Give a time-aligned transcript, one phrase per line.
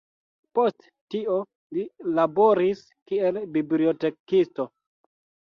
[0.59, 1.35] Post tio
[1.79, 1.83] li
[2.21, 2.81] laboris
[3.13, 4.69] kiel bibliotekisto.